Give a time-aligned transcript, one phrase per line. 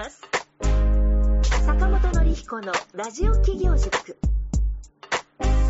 [0.00, 0.22] ます。
[1.66, 4.16] 坂本典彦のラジオ企業塾。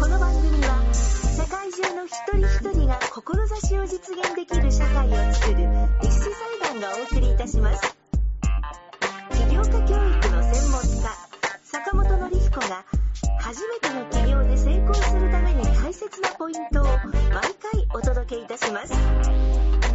[0.00, 5.68] この番組は世界中の一人一人が志を実現できる社会を作る
[6.00, 6.30] 立志
[6.62, 7.96] 財団がお送りいたします。
[9.32, 11.10] 起業家教育の専門家
[11.64, 12.84] 坂本典彦が
[13.40, 17.00] 初めての起業で成功するために大切なポイントを毎
[17.54, 19.89] 回お届けいたします。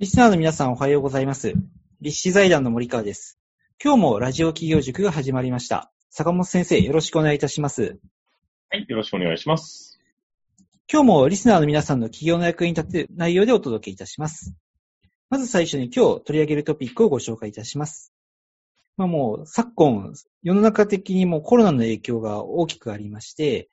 [0.00, 1.52] リスナーの皆さんおはようございます。
[2.00, 3.38] 立志財団の森川です。
[3.80, 5.92] 今日もラジオ企業塾が始まりました。
[6.08, 8.00] 坂本先生、よろしくお願いいたします。
[8.70, 10.00] はい、よろしくお願いします。
[10.90, 14.54] 今日もリスナーの皆さんの企業の役に立てる内容でお届けいたします。
[15.28, 18.14] まず最初に今日取り上げるトピックをご紹介いたします。
[18.96, 23.68] まあもう昨今、世の中的にもコロナの影響が大きくありまして、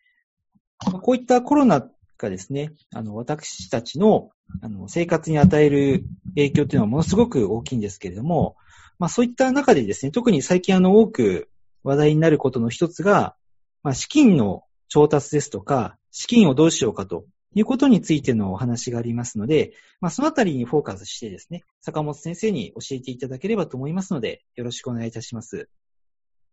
[0.85, 4.29] まあこういったコロナがですね、あの、私たちの
[4.61, 6.03] あの生活に与える
[6.35, 8.55] 影響というのはものすごく大きいんですけれども、
[8.97, 11.49] まあそういった中でですね、特に最近あの多く
[11.83, 13.35] 話題になることの一つが、
[13.83, 17.25] まあ資金の調達ですとか、資金をどうしようかと
[17.55, 25.69] いうことについてのお話がありますので、まあそのあたりにフォーカスしてですね、坂本先生に教えていただければと思いますので、よろしくお願いいたします。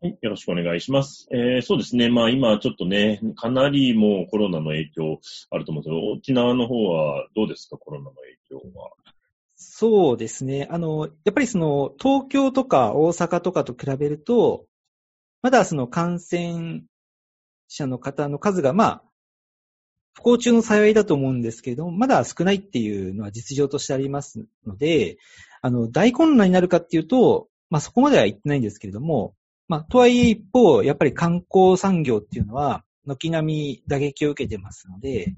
[0.06, 1.26] はい、よろしくお願いします。
[1.32, 2.08] えー、そうですね。
[2.08, 8.12] まあ今ちょっとね、かなりもうコロナの影響あると思うんですけど、沖縄の方はどうですか、コロナの
[8.50, 8.92] 影響は。
[9.56, 10.68] そうですね。
[10.70, 14.66] あの、やっぱりその、東京とか大阪とかと比べると、
[15.42, 16.82] まだその感染
[17.66, 19.02] 者の方の数が、まあ、
[20.12, 25.18] 不幸中の幸いだと思うんですけれども、まだ少ないっていうのは実情としてありますので、
[25.62, 29.34] あの、大混乱になるかっていうと、まあそこまでは言ってないんですけれども、
[29.68, 35.34] まあ、とはいえ一方、やっぱり観光産業っていうのは、軒並み打撃を受けてますので、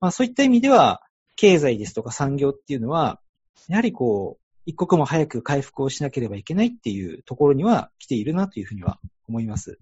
[0.00, 1.02] まあそういった意味では、
[1.36, 3.20] 経済ですとか産業っていうのは、
[3.68, 8.98] やはりこう、一刻も早く回復をしなければいけないっていうところには来ているなというふうには
[9.28, 9.78] 思います。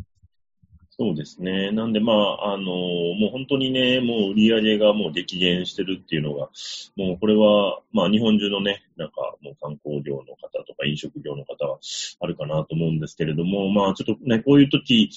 [0.91, 1.73] そうですね。
[1.73, 6.51] なんで、まあ、あの、もう本当にね、もう売り上げがもう激減してるっていうのが、
[6.97, 11.79] もうこれは、まあ日本中のね、なんかもう観光業の方とか飲食業の方は
[12.21, 15.11] あるかなと思うんですけれども、まあちょっとね、こういう時、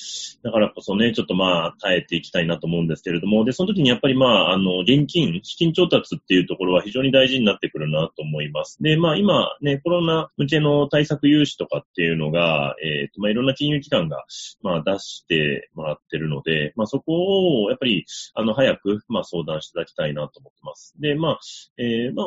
[0.44, 8.81] だからこそね、ちょっとまあ耐えていきたいなと思うんですけれども、で、その時にやっぱりまあ、あの、現金、資金調達っていうところは非常に大事になってくるなと思います。
[8.81, 14.24] で、まあ今ね、コロナ向けの対策融資とかっていうのが、えっ、と、まあいろんな金融機関が、
[14.62, 20.94] まあ出してもらってるので、まあそこを、やっぱり、あの、早く、まあ相談していただきたいなと思ってます。
[21.00, 21.40] で、まあ、
[21.78, 22.25] えーまあ、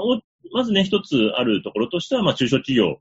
[0.53, 2.99] まずね、一つあるところとしては、まあ、中小企業、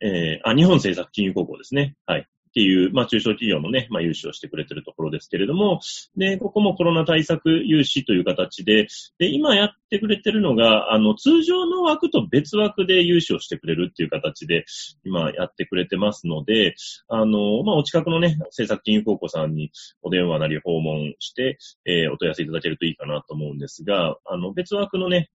[0.00, 1.96] えー、あ、日本政策金融高校ですね。
[2.06, 2.28] はい。
[2.48, 5.80] っていう、まあ、中小企業のね、まあ、融資をしてくれてるところですけれども、
[6.16, 14.64] で、ここもコロナ対策融資という形で、で、今やってくれてるのが、あの、通常の枠と別枠で融資をしてくれるっていう形で、
[15.04, 16.74] 今やってくれてますので、
[17.08, 19.70] あの、まあ、お近くのね、政策金融高校さんに
[20.02, 25.30] お電話なり訪問して、えー、お問い合わせいただけるといいかなと思うんですが、あの、別枠のね、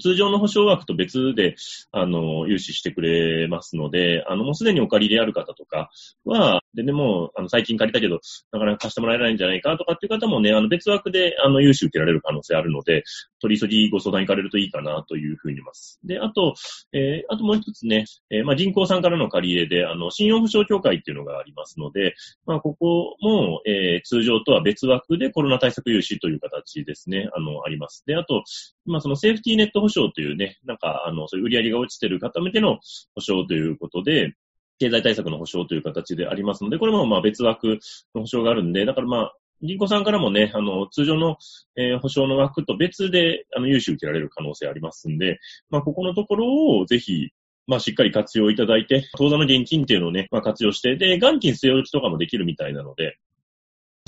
[0.00, 1.56] 通常の保証枠と別で、
[1.90, 5.90] あの、融資してくれますので、あの、もうすでにお借りである方とか
[6.24, 8.20] は、で、でも、あの、最近借りたけど、
[8.52, 13.04] なかなか貸してもらえないんじゃないかとかっていう方もね、あの、別枠で、あの、融資受けられる可能性あるので、
[13.40, 16.00] 取り急ぎご相談行かれるといいかなというふうに思います。
[16.04, 16.54] で、あと、
[16.92, 22.14] えー、あともう一つね、えー、まあ、銀行さんからの借り入れで、あの、信用保証協会っていうのがありますので、
[22.46, 28.04] まあ、ここも、えー、通常とは別枠でコロナ対策融資という形ですね、あの、あります。
[28.06, 28.42] で、あと、
[28.84, 32.78] まあ、そのセーフティーネット保証というね、なんか、あの、そういう売り上げが落ちてる方向けの
[33.14, 34.34] 保証ということで、
[34.78, 37.78] 経済対策の保証という形でありますので、これもまあ別枠
[38.14, 41.36] の保証があるんで、だからまあ、銀行さんからもね、あの、通常の、
[41.76, 45.38] えー、保証の枠と別で、あの、融資受けられる可能性ありますんで、
[45.70, 47.30] まあ、ここのところをぜひ、
[47.68, 53.18] まあ、しっかり活用いただいて、当座の現金っていうのをね、まあ、活用して、で、元金据え置きとかもできるみたいなので、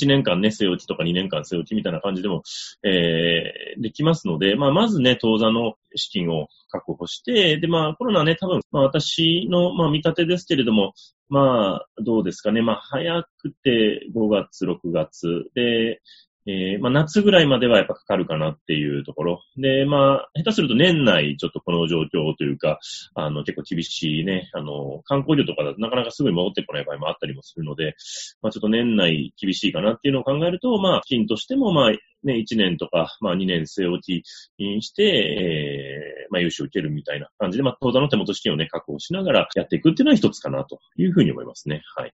[0.01, 2.43] 1年間ね、据え置きとか2年間据え置きみたいな感じでも、
[2.83, 10.95] えー、できますので、まあ、まずね、当座の資金を確保して、で、まあ、コロナね、多分、まあ、私の、まあ、見立てですけれども、
[11.29, 12.61] まあ、どうですかね。
[12.61, 16.01] まあ、早くて5月、6月で、
[16.47, 19.43] えー、まあ、夏ぐらいまではやっぱかかるかなっていうところ。
[19.57, 22.79] で、まあ、下手すると年内ちょっとこの状況というか、
[23.15, 27.95] あの、結構厳しいね、あの、観光業とかだとなかなかすぐに戻ってこない場合もあったりもするので、
[28.43, 31.91] まあ、ちょっと年内厳しいかなっていうのを考えると、まあ、金としても、まあ、
[32.25, 34.25] ね、1年とか、まあ、2年据え置き
[34.59, 41.83] にして、えー、まあ、融資を受けるみたいな感じで、まあ、当座の手元資金をね、確保しながらやっていくっていうのは一つかなというふうに思いますね。
[41.97, 42.13] はい。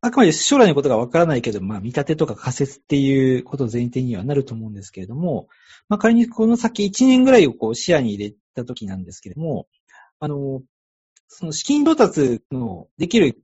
[0.00, 5.48] あくまで将来のことがわからないけど、まあ、見立てとか仮説っていうこと前提にはなると思うんですけれども、
[5.88, 9.66] まあ、仮にこの先1年ぐらいをこう視野に入れた時なんですけれども、
[10.20, 10.62] あの、
[11.26, 13.42] その資金調達のできる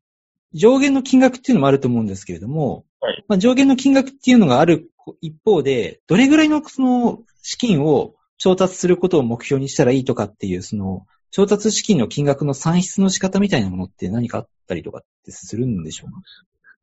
[0.54, 3.24] 上限の金額っていうのもあると思うんですけれども、はい。
[3.28, 4.90] まあ、上限の金額っていうのがある
[5.20, 16.20] 一方で、どれぐらいのその資金を調達することを目標にしたらいいとかっていう、その調達資金の金額の算出の仕方みたいなものって何かあったりとかってするんでしょうか？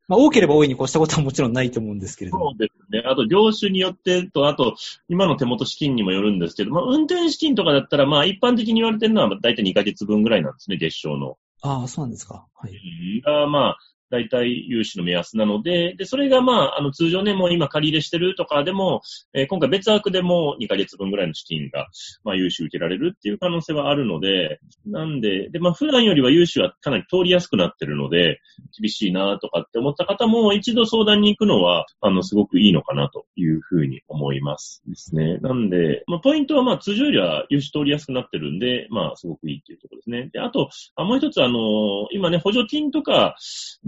[0.10, 2.50] まあ、多ければ多いに越したことはもちろんないと思うんですけれども。
[2.52, 3.02] そうですね。
[3.06, 4.76] あと、業種によってと、あと、
[5.08, 11.38] 今の手元資金にもよるんですけど、まあ、運転資金とかだったら、まあ、一般的に言われてるのは、大体2ヶ月分ぐらいなんですね、月賞の。
[11.62, 12.46] ああ、そうなんですか。
[12.54, 13.22] はい。
[13.22, 13.78] が、まあ、
[14.12, 19.02] 大体融資の目安なので、で、それがまあ、あの、通常ね、もう今借り入れしてるとかでも、
[19.34, 21.88] えー今回別枠でも2ヶ月分ぐらいの資金が、
[22.24, 28.40] まあ、融資受けられるっていう可能性はあるので、なんで、で、まあ、普段よりは融資はかなり通りやすくなってるので、
[28.80, 35.38] 厳しいなとかって思った方も、一度相談に行くのは、あの、すごくいいのかなというふうに思いますですね。
[35.38, 40.30] なんで、まあ、ポイントはまあ、通常よりは融資通りやすくなってるんで、まあ、すごくいいっていうところですね。
[40.32, 43.36] で、あと、あもう一つ、あの、今ね、補助金とか、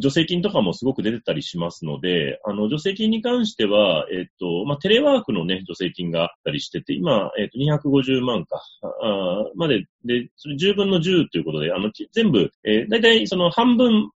[0.01, 14.11] 助成金とかもすごく出てたりしますので、あの、助成金に関しては、えっと、まあ、テレワークのね、助成金があったりしてて、今、えっと、250万か、あまで、で、それ10分の10ということで、あの、全部、えー、だいたいその半分、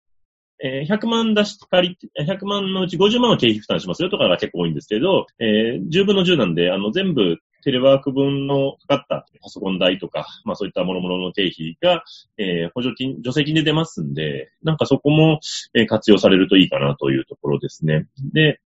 [0.62, 12.04] えー100万出し借り、100万のうち50万は経費負担しますよとかが結構多いんですけど、えー10分の10なんで、あの、全部テレワーク分のかかったパソコン代とか、まあそういった諸々の経費が、
[12.36, 15.40] えー補助金、助成金で出ますんで、なんかそこも、
[15.74, 18.06] えー活用されるといいかなというところですね。
[18.32, 18.60] で、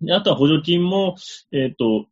[0.00, 1.16] であとは補助金も、
[1.52, 2.06] えっ、と、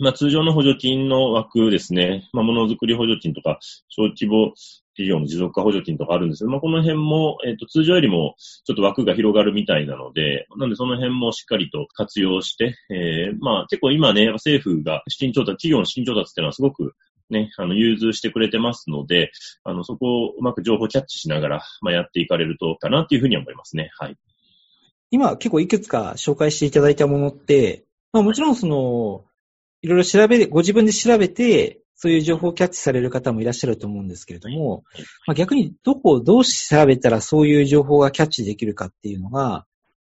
[0.00, 2.28] まあ通常の補助金の枠ですね。
[2.32, 3.58] まあものづくり補助金とか、
[3.88, 4.54] 小規模
[4.96, 16.94] 企業の持続化補助金とかあるんですけど、まあこの辺も、えっ、と通常よりもちょっと枠が広がるみたいなので、なんでその辺もしっかりと活用して、えー、まあ結構今ね、政府が資金調達、企業の資金調達っていうのはすごく
[17.28, 19.32] ね、あの、融通してくれてますので、
[19.64, 23.90] あの、そこをうまく情報キャッチしながら、まあ、やっていかれるとかなっていうふうに思いますね。
[23.98, 24.16] はい。
[25.12, 29.24] 今結構いくつか紹介していただいたものって、まあもちろんその、
[29.82, 39.66] いろいろ調べ、ご自分で調べて、そういう情報をキャッチされる方もいらっしゃると思うんですけれども、はいまあ、逆にどこをどう調べたらそういう情報がキャッチできるかっていうのが、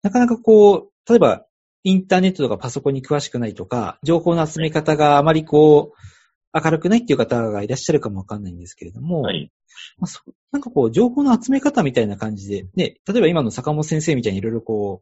[0.03, 1.45] なかなかこう、例えば
[1.83, 9.51] インターネットとかパソコンに詳しくないとか、情報の集め方があまりこう、明るくないっていう方がいらっしゃるかもわかんないんですけれども、はい。
[9.97, 10.21] まあ、そ
[10.51, 15.01] なんかこう、情報の集め方みたいな感じで、ね、例えば今の坂本先生みたいにいろいろこう、はい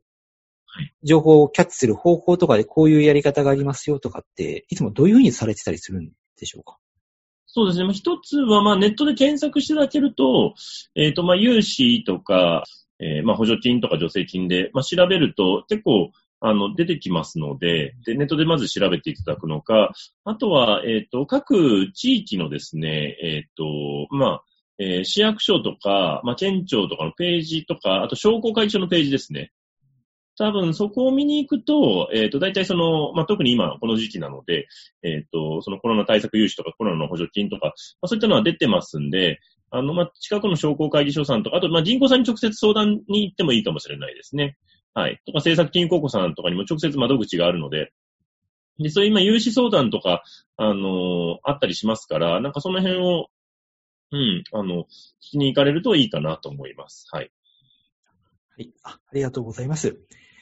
[1.03, 6.77] 情報をキャッチする方法とかでこういうやり方がありますよとかって、いつもどういうふうにされてたりするんでしょうか？
[7.47, 7.85] そうですね。
[7.85, 10.53] まあ一つは、まあ、ネットで検索していただけると、
[10.95, 12.63] えっ、と、まあ、融資とか、
[12.99, 16.11] えーまあ、補助金とか助成金で、まあ、調べると結構、
[16.41, 19.93] あの、出てきますので、で、ネットでまず調べていただくのか、
[20.25, 24.43] あとは、えっ、と、各地域のですね、えっ、と、まあ、
[24.77, 29.51] えー市役所とか、まあ、県庁とかのページとか、あと商工会議所のページですね。
[30.39, 34.67] 多分そこを見に行くと、えっ、と、大体その、まあ、特に今この時期なので、
[35.03, 37.71] えっ、と、そのコロナ対策融資とかコロナの補助金とか、ま
[38.03, 39.39] あ、そういったのは出てますんで、
[39.71, 44.57] あの、まあ、近くの商工会議所さんとか、あと、まあ、銀行さんに直接相談に行ってもいいかもしれないですね。
[44.93, 45.21] はい。
[45.25, 47.91] とか、政策金融公庫さんとかにも直接窓口があるので、
[48.79, 50.23] で、そういう今、融資相談とか、
[50.55, 53.27] あのあったりしますから、なんかその辺を、
[54.11, 57.07] うん、あの、聞きに行かれるといいかなと思います。
[57.11, 57.31] はい。
[58.57, 58.73] はい。
[58.83, 59.99] あありがとうございます。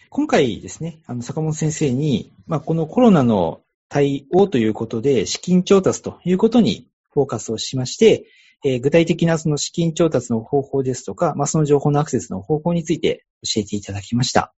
[0.09, 8.25] 今回ですね、あの、坂本先生に、まあ、このコロナの対応ということで、資金調達ということにフォーカスをしまして、
[8.63, 14.53] えー具体的なその資金調達の方法ですとか、まあ、その情報のアクセスの方法について教えていただきました。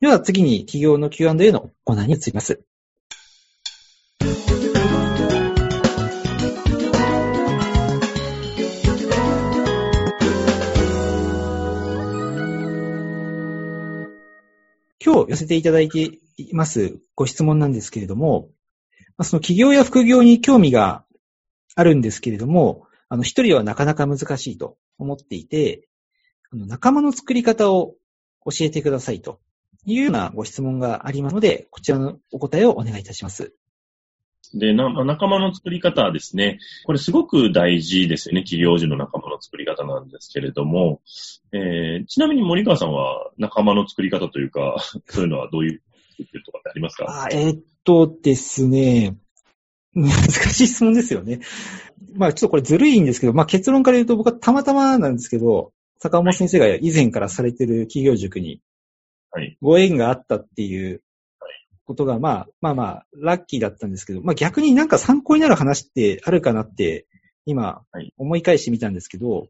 [0.00, 2.62] では次に企業の Q&A のコーナーに移ります。
[15.06, 18.48] 今日寄せていただいていますご質問なんですけれども、
[19.22, 21.04] その企業や副業に興味が
[21.76, 25.86] あるんですけれども、あの、一人はなかなか難しいと思っていて、
[26.50, 27.94] 仲間の作り方を
[28.44, 29.38] 教えてくださいと
[29.84, 33.54] いうようなご質問がありますので、こちらのお答えをお願いいたします。
[34.54, 38.42] で、仲間の作り方はですね、これすごく大事ですよね。
[38.42, 41.00] 企業時の仲間の作り方なんですけれども、
[41.52, 44.76] えー、ちなみに森川さんは仲間の作り方というか、
[45.08, 47.24] そういうのはどういう、作ってるとかってありますか？
[47.24, 49.16] あえーっとですね、
[49.94, 51.40] 難しい質問ですよね。
[52.14, 58.60] まあちょっとこれずるいんですけど、まあ結論から言うと僕はたまたまなんですけど、坂本先生が以前からされてる企業塾に
[59.36, 59.58] はい。
[59.60, 61.02] ご縁があったっていう
[61.84, 67.06] ことが、まあ、まあまあ、ラッキーだったんですけど、まあ逆になんか参考になる話ってあるかなって、
[67.46, 69.48] 今はい、思い返してみたんですけど、も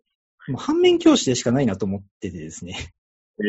[0.50, 2.92] う反面教師でしかないなと思っててですね。
[3.40, 3.42] え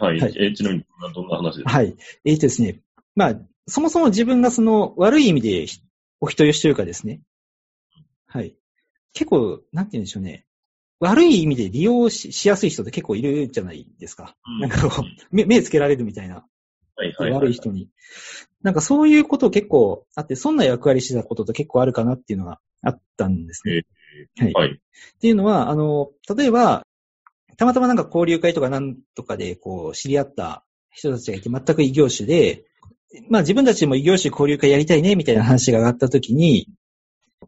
[0.00, 0.20] ー、はい。
[0.20, 1.70] はいえーちなみに、どんな話ですか？
[1.70, 1.96] はい。
[2.24, 2.80] えーとですね。
[3.14, 5.80] まあ、そもそも自分がその悪い意味でひ
[6.20, 7.20] お人よしというかですね。
[8.26, 8.56] はい。
[9.12, 10.46] 結構、なんて言うんでしょうね。
[11.00, 14.34] 悪い意味で利用ししやすい人って結構いるじゃないですか。
[14.46, 16.44] うんなんかこう、目目つけられるみたいな。
[16.98, 17.40] はいはい、はい。
[17.40, 17.88] 悪い人に。
[18.62, 23.82] なんかそういうこと結構あって、そんな役割してたことと結構あるかなっていうのがあったんですね。
[24.38, 24.52] はい。
[24.52, 24.72] はい。
[24.72, 26.82] っていうのは、あの、例えば、
[27.56, 32.64] たまたまなんか交流会とかなんとかで、こう、知り合った人たちがいて、全く異業種で、
[33.30, 36.68] まあ自分たちも異業種交流会やりたいね、みたいな話が上がった時に、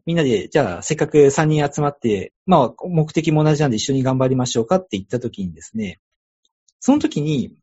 [0.05, 5.99] みんなで、じゃあ、せっかく3人集まって、まあ、目的も同じなんで一緒に頑張りましょうかって言った時にですね、
[6.79, 7.53] その時に、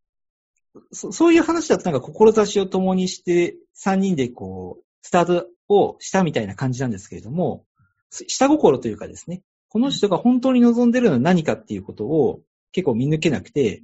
[0.92, 7.64] そそういう話だとなんか志を共にして3人でこう、スタートをしたみたいな感じなんですけれども、
[8.10, 12.40] 下心というかですね、この人が本当に望んでるのは何かっていうことを
[12.72, 13.82] 結構見抜けなくて、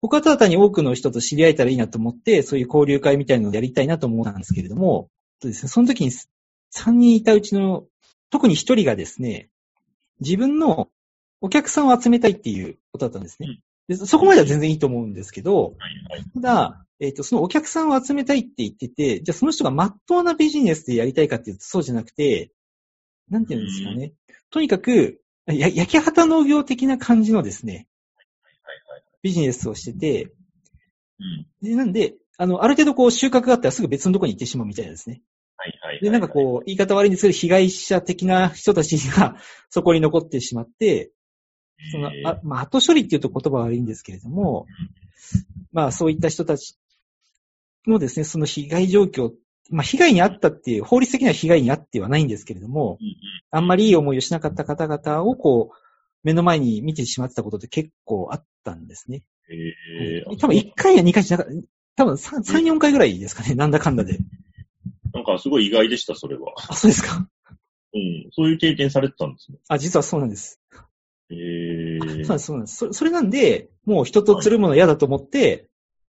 [0.00, 6.12] 僕はただ単に多くの人と知り合えたらいいなと思って、そういう交流会みたいなのをやりたいなと思ったんですけれども、そうですね、その時に
[6.74, 7.84] 3人いたうちの
[8.30, 9.50] 特に1人がですね、
[10.20, 10.88] 自分の
[11.40, 13.60] お客さんを集めたいっていうことだったんですね。
[13.88, 15.74] でそこまでは全然いいと思うんですけど。
[16.34, 22.52] ただ、えっ、と、そのお客さんを集めたいって言ってて、じゃあその人が真っ当なビジネスでやりたいかっていうとそうじゃなくて、
[23.30, 24.12] なんていうんですかね。
[24.50, 27.86] とにかく、や焼き畑農業的な感じのですね。
[29.22, 30.32] ビジネスをしてて、
[31.20, 31.46] うん。
[31.62, 35.22] でなんで、あの、ある程度こう収穫があったらすぐ別のところに行ってしまうみたいですね。
[35.56, 36.00] はいはい。
[36.00, 39.36] で、なんかこう、言い方悪いんですけど、被害者的な人たちが
[39.70, 41.10] そこに残ってしまって、
[41.92, 44.66] その、あまあ、後処理っていうと言葉は悪いんですけれども、
[45.72, 46.76] まあ、そういった人たち
[47.86, 49.32] のですね、その被害状況、
[49.70, 52.98] まあ、被害に遭ったっていう、法律的には被害に遭ってはないんですけれども
[53.50, 55.76] あんまりいい思いをしなかった方々をこう、
[56.24, 59.22] 目の前に見てしまってたことって結構あったんですね。
[59.50, 61.62] えー、多分1回や2回じゃなかった、
[61.96, 64.18] 多分3、3 4回ぐらいですかね、なんだかんだで。
[65.14, 66.52] なんかすごい意外でした、それは。
[66.68, 67.28] あ、そうですか。
[67.94, 68.28] うん。
[68.32, 69.58] そういう経験されてたんですね。
[69.68, 70.60] あ、実はそうなんです。
[71.30, 72.26] えそうなんー。
[72.34, 72.76] です、そうなんです。
[72.76, 75.68] そそれなんで、もう人とつるむの嫌だと思って、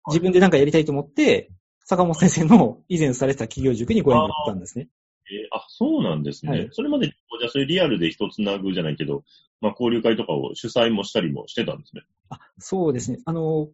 [0.08, 1.50] 自分でなんかやりたいと思って、
[1.84, 4.88] 坂本先生の 以前されてた企業塾にご縁があったんですね。
[5.30, 6.52] えーあ、そうなんですね。
[6.52, 9.24] はいそれまで、じゃあそういうリアルで人つなぐじゃないけど、
[9.60, 12.02] まあ交流会とかを主催もしたりもしてたんですね。
[12.28, 13.18] あ、そうですね。
[13.24, 13.70] あの、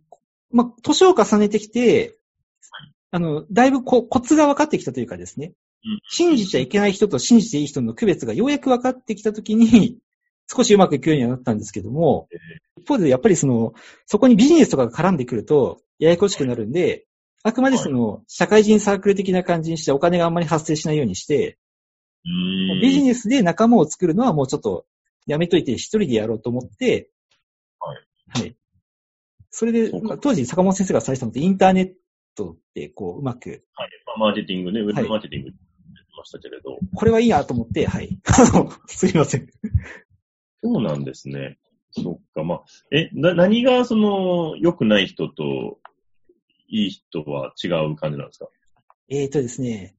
[0.51, 2.17] まあ、年を重ねてきて、
[3.11, 5.55] あの、だいぶこコツが分かってきたというかですね
[5.85, 9.99] うん、信じちゃいけない人と信じていい人の区別がようやく分かってきたときに、
[10.51, 12.29] 少しうまくいくようにはなったんですけども、
[12.79, 13.75] 一方でやっぱりその、
[14.07, 17.07] そこにビジネスとかが絡んでくると、ややこしくなるんで、
[17.43, 21.59] あくまでその、社会人サークル的な感じにしてお金があんまり発生しないようにして。
[22.83, 24.87] ビジネスで仲間を作るのはもうちょっと
[25.27, 27.11] やめといて一人でやろうと思って、
[27.79, 28.41] はい。
[28.41, 28.57] はい。
[29.51, 29.91] それで、
[30.21, 31.93] 当時坂本先生がされてたのってインターネッ
[32.35, 33.91] トでこううまく、はい。
[34.07, 35.59] まあマーケティングね、ウェはいブマーケティングって
[35.95, 36.79] 言ってましたけれど。
[36.95, 38.19] これはいいなと思って、はい。
[38.27, 39.49] あの、すいません。
[40.63, 41.59] そうなんですね。
[41.93, 45.79] そっか、まあ、え、な、何がその、良くない人と、
[46.69, 48.49] いい人は違う感じなんですか？
[49.09, 49.97] えーとですね、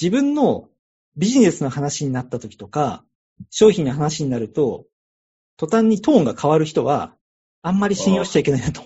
[0.00, 0.70] 自分の
[1.16, 3.04] ビジネスの話になった時とか、
[3.50, 4.86] 商品の話になると、
[5.58, 7.14] 途端にトーンが変わる人は、
[7.60, 8.82] あんまり信用しちゃいけないなと。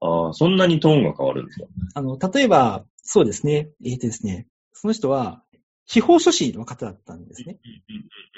[0.00, 1.66] ああ、そんなにトーンが変わるんですか？
[1.94, 5.42] あの、例えば、そうですね、えーとですね、その人は、
[5.86, 7.58] 司法書士の方だったんですね。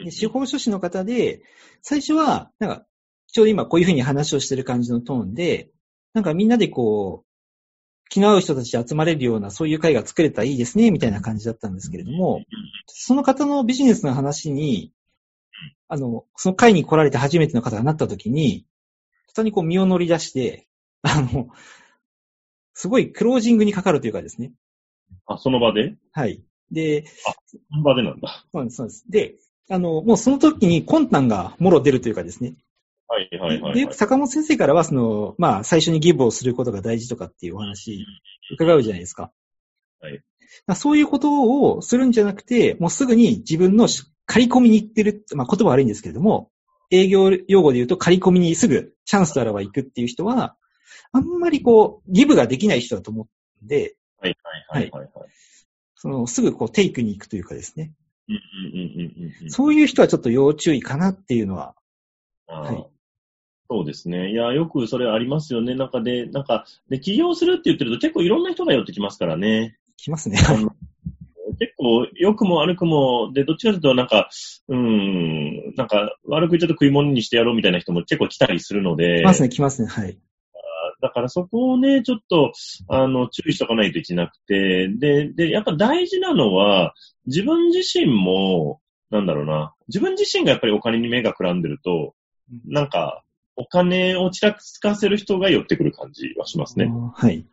[0.05, 1.43] で司法書士の方で、
[1.83, 2.87] 最初は、なんか、
[3.29, 5.71] ちょうど今こういうふうに話をしてる感じのトーンで、
[6.15, 12.43] なんかみんなでこう、気の合う人たち集まれるようなそういう会が作れたらいいですね、みたいな感じだったんですけれども、
[12.87, 14.93] その方のビジネスの話に、
[15.89, 18.67] あの、その会に来られて初めての方がなった時に、
[19.29, 20.67] 途端にこう身を乗り出して、
[21.03, 21.49] あの、
[22.75, 24.53] すごいクロージングにかかるというかですね。
[25.27, 25.97] あ、その場で？
[26.13, 26.43] はい。
[26.71, 28.45] で、その場でなんだ。
[28.53, 29.05] そうです、そうです。
[29.09, 29.37] で、
[29.69, 32.55] あの、もうその時に魂胆がもろ出るというかですね。
[33.09, 33.75] はいはいはい、はい。
[33.75, 38.05] で、よく坂本先生からは、その、まあ、最初にギブをすることが大事とかっていうお話、
[38.53, 39.33] 伺うじゃないですか。
[40.01, 40.21] はい。
[40.75, 43.89] そういうことをするんじゃなくて、もうすぐに自分の
[44.27, 46.51] 借り込みに行ってる、まあ、言葉悪いんですけれども、
[46.91, 50.57] 営業用語で言うと借り込みにすぐチャンスとあらば行くっていう人は、
[51.13, 53.29] あんまりこう、ギブができない人だと思
[53.63, 55.29] うんで、はいはいはいはい、はい。
[55.97, 57.93] その、すぐこう、テイクに行くというかですね。
[58.29, 59.51] うんうんうんうんうんうん。
[59.51, 61.75] そういう人はちょっと要注意かなっていうのは、
[62.47, 62.87] はい
[63.69, 64.31] そうですね。
[64.31, 65.75] いや、よくそれありますよね。
[65.75, 69.77] なんかで、なんか、で、起業するって言ってると結構いろんな人が寄ってきますからね。
[69.97, 70.39] 来ますね。
[71.59, 74.29] 結構、良くも悪くも、で、どっちかというと、なんか、
[74.69, 79.89] うーん、なんか、悪く言っちゃうと食い物にしてやろうみたいな人も結構来たりするので、来ますね、来ますね。
[79.89, 80.19] はい。
[81.01, 82.53] だからそこをね、ちょっと、
[82.89, 86.95] あの、注意しとかないといけなくて、で、で、やっぱ大事なのは、
[87.27, 92.15] 自分自身も、なんだろうな、自分自身がやっぱりお金に目がくらんでると、
[92.65, 93.23] なんか、
[93.57, 96.91] お金をちらつかせる人が寄ってくる感じはしますね。
[97.15, 97.47] はい。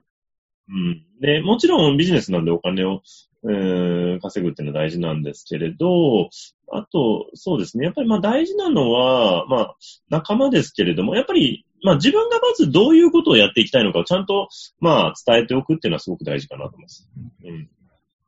[0.70, 1.06] うん。
[1.20, 3.02] で、もちろんビジネスなんでお金を、
[3.46, 6.30] えー稼ぐっていうのは大事なんですけれど、
[6.72, 7.86] あと、そうですね。
[7.86, 9.76] やっぱりまあ大事なのは、まあ
[10.10, 14.48] 仲間ですけれども、やっぱり、まあ自分がまずどういうことをやっていきたいのかをちゃんと、
[14.80, 17.10] まあ伝えておくっていうのはすごく大事かなと思います。
[17.44, 17.70] うん。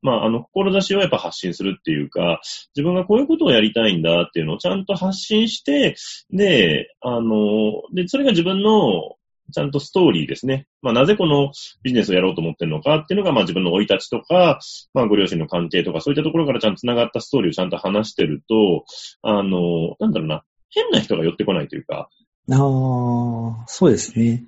[0.06, 2.40] まあ、あの、志をやっぱ発信するっていうか、
[2.76, 5.96] 自分がこういうことをやりたいんだっていうのをちゃんと発信して、
[6.32, 9.16] で、あの、で、それが自分の、
[9.52, 10.68] ちゃんとストーリーですね。
[10.84, 14.60] まあ、なぜこのビジネスをやろうと思ってるのかっていうのが、まあ、自分の生い立ちとか、
[14.94, 18.86] まあ、ご両親の関係とか、そういったところからちゃんと繋がったストーリーをちゃんと話してると、
[19.24, 22.10] あの、なんだろうな、変な人が寄ってこないというか、
[22.52, 24.46] ああ、そうですね。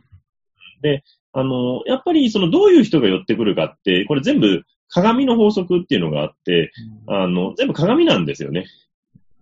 [1.33, 6.71] あの、やっぱりそのどういう人が寄ってくるかって、これ全部鏡の法則っていうのがあって、
[7.07, 8.65] あの、全部鏡なんですよね。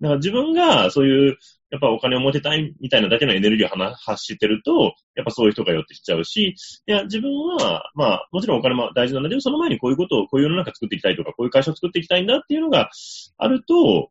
[0.01, 1.38] だから自分がそういう、
[1.71, 6.55] やっぱお金を持てたいみたいなだけのエネルギーを話発してると、やっぱそういう人が寄ってきちゃうし、
[6.88, 12.89] いや、自分は、まあ、もちろんお金も大事なんだけど、その前にこういうことを、こういう世の中作っていきたいとか、こういう会社を作っていきたいんだっていうのが
[13.38, 14.09] あると、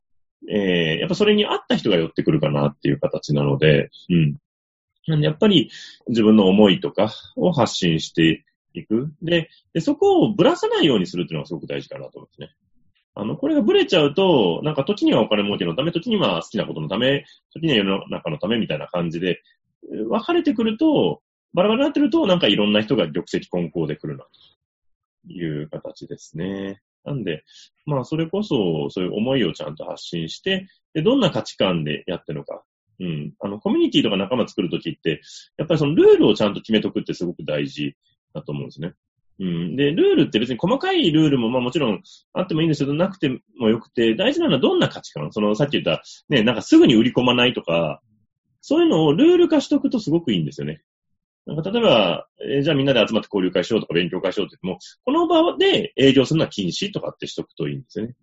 [0.51, 5.23] えー、やっぱそれに合った人が寄ってくるかなっていう形なので、うん。
[5.23, 5.71] やっぱり
[6.09, 9.13] 自分の思いとかを発信していく。
[9.23, 12.55] で、でそこをぶらさないようにするっていうのがすごく大事かなと思うんですね。
[13.17, 19.41] あの、これがブレちゃうと、なんか時にはお金儲けのため、時には好きなことのため、時には世の中のためみたいな感じで、
[19.89, 26.81] 分かれてくると、バラバラになってると、なんかいろんな人が玉石混交で来るな、という形ですね。
[27.05, 27.45] なんで、
[27.87, 32.63] まあ、それこそ、そういう思いをちゃんと発信して、で、どんな価値観でやってるのか。
[33.01, 33.33] うん。
[33.41, 35.21] あの、コミュニティとか仲間作るときって、
[35.59, 37.97] やっぱりそのルールをちゃんと決めとくってすごく大事
[38.33, 38.95] だと思うんですね。
[39.41, 39.77] うん。
[39.77, 45.33] で、ルールって別に細かいルールもまあもちろんあってもいいんですけど、なくてもよくて、大事なのはどんな価値観？
[45.33, 48.01] その、さっき言った、ね、なんかすぐに売り込まないとか、
[48.61, 50.83] そういうのをルール化しとくとすごくいいんですよね。
[51.47, 58.15] なんか例えば、えーじゃあみんなで集まって交流会しようとか勉強会しようって言っても、この場で営業するのは禁止とかってしとくといいんですよね。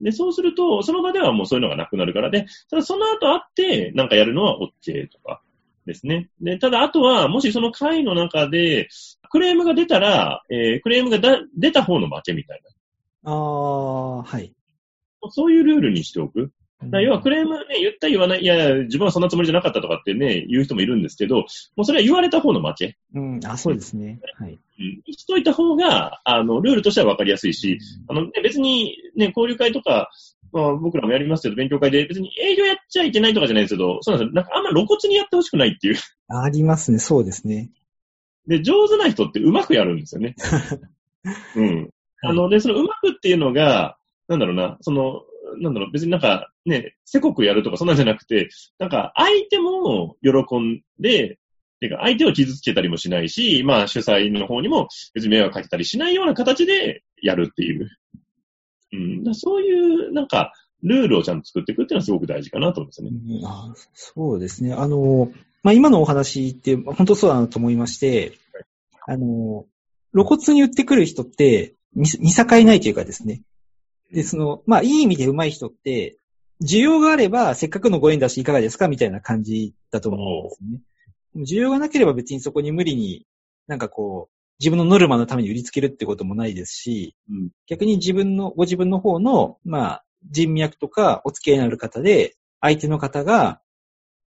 [0.00, 5.42] で、そうすると、その場ではもうそういうのがなくなるからで、ただその後会ってなんかやるのは OK とか
[5.86, 6.30] ですね。
[6.40, 8.88] で、ただあとは、もしその会の中で
[9.30, 12.62] クレームが出たら、えークレームがだ出た方の負けみたい
[13.24, 13.30] な。
[13.30, 14.52] ああ、はい。
[15.30, 16.52] そういうルールにしておく。
[16.82, 21.44] だ要はクレームね、言った言わない、いやいや、自分はそんなつもりじゃなかったとかってね、言う人もいるんですけど、も
[21.78, 22.96] うそれは言われた方の負け。
[23.14, 24.18] うん、あ、そうですね。
[24.38, 24.58] はい。
[24.78, 25.12] うん。
[25.12, 30.10] しといた方が、あの、ルールとしては分かりやすいし、あの、ね、別にね、交流会とか、
[30.52, 34.34] まあ僕らもやりますけど、勉強会で別に営業やっちゃいけないとかじゃないんですけど、そうなんですよ。
[34.34, 35.96] なんかあんま露骨にやってほしくないっていう。
[36.28, 37.70] ありますね、そうですね。
[38.46, 40.34] で、上手な人ってうまくやるんですよね。
[41.54, 41.90] うん。
[42.22, 43.96] あの、で、そのうまくっていうのが、
[44.28, 45.22] なんだろうな、その、
[45.58, 51.38] なんだろう、別になんかね、せこくやるとかそんなんじゃなくて、なんか相手も喜んで、
[51.80, 57.88] てか相手を傷つけたりもしないし、まあ主催の方にも別に迷惑かけたりしないような形でやるっていう。
[58.92, 59.34] うん。
[59.34, 63.40] そういう、なんか、ルールをちゃんと作っていくっていうのはすごく大事かなと思うんですよね。
[63.94, 64.72] そうですね。
[64.72, 65.30] あの、
[65.62, 68.32] まあ、今のお話って本当そうだなと思いまして、
[69.06, 69.66] あの、
[70.12, 73.42] 露骨に言ってくる人って見見境ないというかですね。
[74.12, 76.18] で、その、まあ、いい意味で上手い人って、
[76.62, 78.88] 需要があればせっかくのご縁だしいかがですか？
[78.88, 81.44] みたいな感じだと思うんですね。
[81.46, 83.26] 需要がなければ別にそこに無理に
[83.66, 93.62] なんかこう、自分のノルマのために売りつけるってこともないですし、うん逆に自分の、ご自分の方の、まあ、人脈とかお付き合いのある方で、相手の方が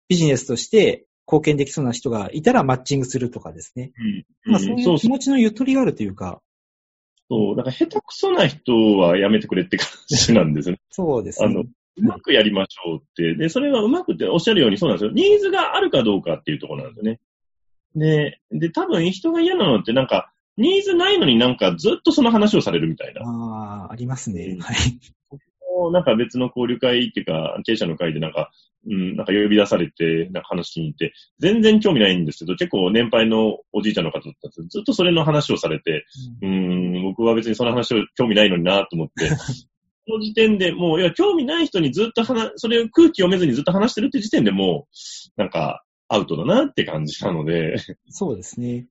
[0.06, 3.90] ビジネスとして貢献できそうな人がいたらマッチングするとかですね。
[4.46, 4.52] うん。
[4.52, 6.40] まあ、そういう気持ちのゆとりがあるというか、
[7.30, 7.56] そう。
[7.56, 10.80] だから下手くそな人はやめてくれって感じなんですよね。
[10.90, 11.46] そうですね。
[11.46, 13.34] あのうまくやりましょうって。
[13.34, 15.12] で、それはうまくっておっしゃるようにそうなんですよ。
[15.12, 17.20] ニーズがあるかどうかっていうところなんですよね。
[17.94, 23.22] で、で、多分人が嫌なのってなんか、ニーズないのになんかずっとその話をされるみたいな。
[23.22, 24.46] ああ、ありますね。
[24.46, 24.76] うんはい。
[25.90, 28.50] なんか別の交流会っていうか、経営者の会でなんか、
[28.86, 36.04] うん、なんか呼び出されて、なんか話しに行って、全然興味ないんですけど、結構年配のおじいちゃんの方だったんですずっとそれの話をされて、
[36.42, 36.48] うー
[37.00, 39.28] ん、僕は別にその話を興味ないのになと思って、
[40.06, 44.88] その時点でもう、いや、興味ない人にずっと話、それを空気読めずにずっと話してるって時点でも
[45.36, 47.76] う、なんか、アウトだなって感じなので、
[48.08, 48.88] そうですね。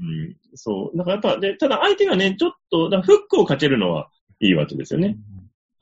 [0.00, 0.96] うん、そう。
[0.96, 4.08] だからやっぱ、で、ただ相手がね、ちょっと、だフックをかけるのは
[4.40, 5.16] いいわけですよね。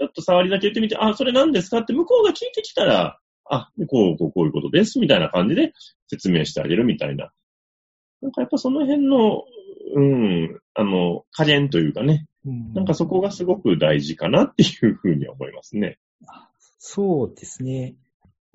[0.03, 1.79] ちょっと触りだけ言ってみて、あ、それ何ですか？
[1.79, 5.73] って向こうが聞いてきたら、あ、こう、こう、こういうことです、みたいな感じで
[6.09, 7.31] 説明してあげるみたいな。
[8.21, 9.45] なんかやっぱその辺の、
[9.95, 15.99] うん、あの、加減というかね、うんなんかそこがすごく大事かなっていうふうに思いますね。
[16.79, 17.95] そうですね。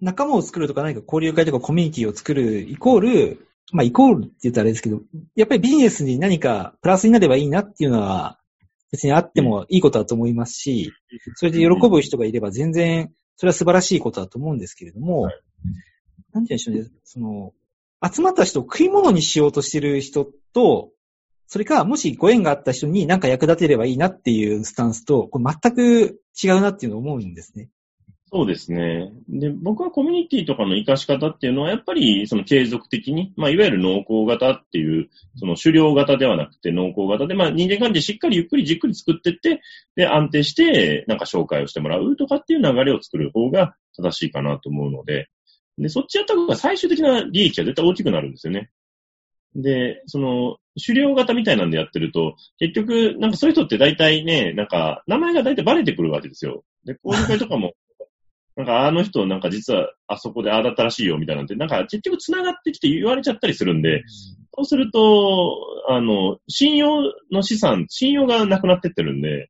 [0.01, 4.99] 仲間を作るとか何か交流会とかコミュニティを作るイコール、まあイコールって言ったらあれですけど、
[5.35, 8.37] やっぱりビジネスに何かプラスになればいいなっていうのは
[8.91, 10.91] 別にあってもいいことだと思いますし、
[11.35, 15.35] それで喜ぶ人がいれば全然それは素晴らしいことだと思うんですけれども、はい。
[16.33, 17.53] なんて言うんでしょうね、その、
[18.03, 20.89] 集まった人を食い物にしようとしてる人と、
[21.45, 27.69] それか、もしご縁があった人に何か役立てればいいなっていうスタンスと、これ全く違うなっていうのを思うんですね。
[28.29, 29.09] そうですね。
[29.29, 39.61] で、僕はコミュニティとかの活かし方っていうのは、やっぱりその継続的に、まあ、いわゆる濃厚型っていう、その狩猟型ではなくて濃厚型で、まあ、人間関係しっかりゆっくりじっくり作ってって、
[39.95, 45.29] で、安定して、なんか紹介をしてもらうとかっていう流れを作る方が正しいかなと思うので、
[45.77, 48.69] で、そっちやった方が最終的な利益は絶対大きくなるんですよね。
[49.55, 56.63] で、その、狩猟型みたいなんでやってると、結局、なんかそういう人って大体ね、なんか、名前が大体バレてくるわけですよ。
[56.85, 57.73] で、交流会とかも、
[58.57, 64.03] なんかあの人なんか実はあそこでああだったらしいよみたいなんて、なんか結局繋がってきて言われちゃったりするんで、
[64.55, 65.55] そうすると、
[65.87, 69.49] あの、信用の資産、信用がなくなってってるんで、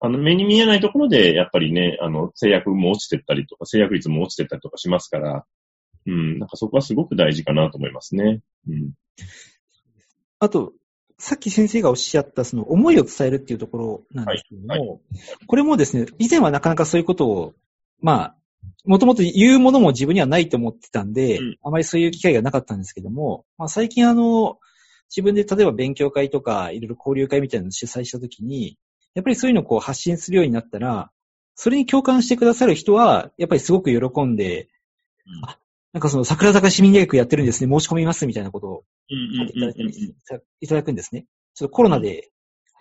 [0.00, 5.44] あの、目に見えないところで、やっぱりね、あの、制約も落ちてったりとか、制約率も落ちてったりとかしますから、
[6.06, 8.40] うん、なんかそこはすごく大事かなと思いますね。
[8.66, 8.92] うん。
[10.38, 10.72] あと、
[11.18, 15.00] さっき先生がおっしゃった、その思いを伝えるっていうところなんですけれども、はい
[15.46, 17.54] これもですね、以前はなかなかそういうことを、
[18.00, 18.36] まあ、
[18.84, 24.58] もともと言うものも自分にはないと思ってたんで、うんあまりそういう機会がなかったんですけども、まあ、最近あの、
[25.10, 28.78] 自分で例えば勉強会とか、いろいろ交流会みたいなのを主催したときに、
[29.14, 31.10] やっぱりそういうのをこう発信するようになったら、
[31.54, 34.68] それに共感してくださる人は、やっぱりすごく喜んで、
[35.26, 35.58] うんあ、
[35.92, 38.84] なんかその桜坂市民大学やってるんですね、申し込みますみたいなことを
[40.60, 41.26] いただくんですね。
[41.54, 42.30] ちょっとコロナで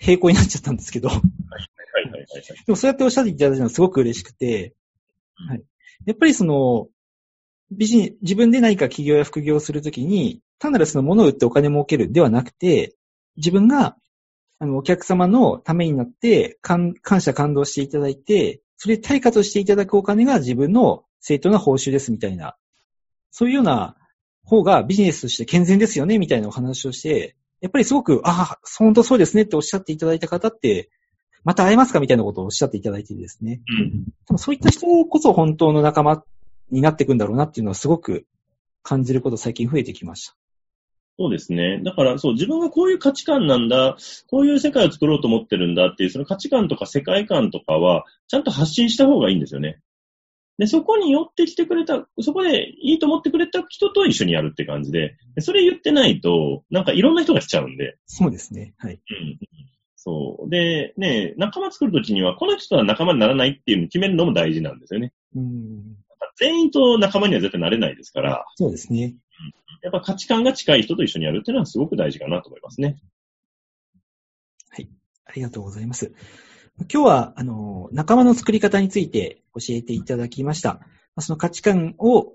[0.01, 1.21] 並行になっちゃったんですけど、はいは
[2.01, 2.41] いはいはい。
[2.65, 4.73] でもそうやっておっしゃっていただいたのはすごく嬉しくて、うん
[5.47, 5.63] はい。
[6.05, 6.87] やっぱりその、
[7.71, 12.95] ビジネ自分で何か起業や副業をするときに、単なるその物を売ってお金儲けるではなくて、
[13.35, 13.97] 自分が、
[14.59, 22.55] あの、お客様のためになって、感感謝感動していただいて、それで対価としていただくお金が自分の正当な報酬ですみたいな、
[23.31, 23.95] そういうような
[24.43, 30.89] 方がビジネスとして健全ですよねみたいなお話をして、やっぱりすごく、ああ、本当そうですねっておっしゃっていただいた方って、
[31.43, 33.61] また会えますかみたいなことをおっしゃっていただいてですね。
[34.29, 36.23] うんそういった人こそ本当の仲間
[36.69, 38.25] になっていくんだろうなっていうのはすごく
[38.83, 40.35] 感じること最近増えてきました。
[41.19, 41.81] そうですね。
[41.83, 43.97] だから、そう、自分がこういう価値観なんだ、
[44.27, 49.79] こういう世界を作ろうと思ってるんだっていう、その価値観とか世界観とかは、ちゃんと発信した方がいいんですよね。
[50.59, 58.75] で、そこに寄ってきてくれた、そこでいいと思ってくれた人と一緒にやるって感じで、でそれ言ってないと、なんかいろんな人がしちゃうんで、そうですね。
[58.77, 58.93] はい。
[58.93, 59.39] うん。
[59.97, 60.49] そう。
[60.49, 65.11] で、ね、仲間作るときには、この人とは仲間にならないっていうのを決めるのも大事なんですよね。
[65.35, 65.97] うん。
[66.37, 69.15] 全員と仲間には絶対なれないですから、そうですね。
[69.83, 72.97] やっぱ価値観が近い人と一緒にやるっていうのはすごく大事かなと思いますね。
[75.27, 76.13] ありがとうございます。
[76.91, 80.75] 今日は、あの、仲間の作り方について教えていただきました。
[80.75, 80.81] ま
[81.17, 82.33] あその価値観を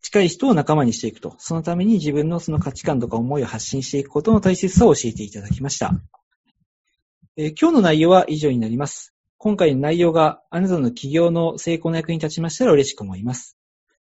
[0.00, 1.34] 近い人を仲間にしていくと。
[1.38, 6.00] そのために自分のその価値観とか思いを発信していくことの大切さを教えていただきました。
[7.38, 9.12] えー今日の内容は以上になります。
[9.36, 13.58] 今回の内容があなたの起業の成功の役に立ちましたら嬉しく思います。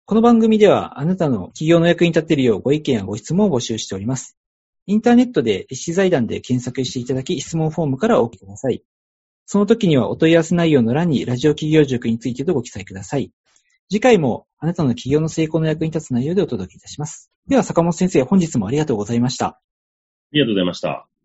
[0.05, 4.37] この番組ではあなたの起業の役に立てるようご意見やご質問を募集しております。
[4.85, 8.83] インターネットで立志財団で検索していただき質問フォームからお送りください。
[9.45, 13.33] その時にはお問い合わせ内容の欄にラジオ企業塾についてとご記載ください。
[13.89, 17.29] 次回もあなたの起業の成功の役に立つ内容でお届けいたします。
[17.49, 19.45] では坂本先生、本日もありがとうございました。
[19.47, 19.59] あ
[20.31, 21.18] りがとうございました。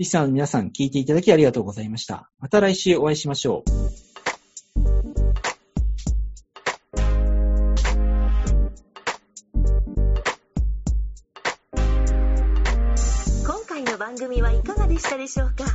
[0.00, 2.30] リスナーの皆さん聞いていただきありがとうございました。
[2.38, 3.70] また来週お会いしましょう。
[13.44, 15.66] 今回の番組はいかがでしたでしょうか？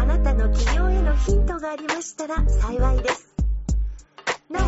[0.00, 3.36] あなたの起業へのヒントがありましたら幸いです
[4.50, 4.64] なお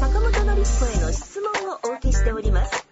[0.00, 2.88] 坂本典彦への質問をお受けしております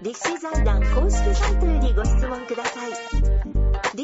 [0.00, 3.57] 立志財団公式サイトよりご質問ください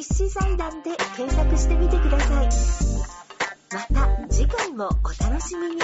[0.04, 2.48] 立志財団で検索してみてください
[3.72, 5.80] また次回もお楽しみに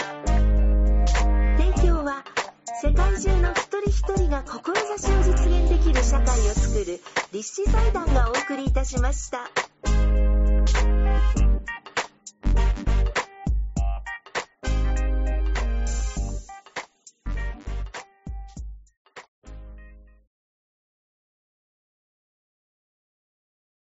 [1.56, 2.22] 提供は
[2.82, 7.00] 世界中の一人一人が志を実現できる社会を作る
[7.32, 9.48] 立志財団がお送りいたしました。